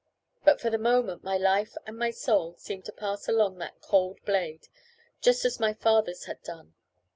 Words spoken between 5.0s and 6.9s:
just as my father's had done.